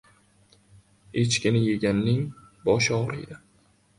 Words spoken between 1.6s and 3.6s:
yeganning boshi og‘riydi.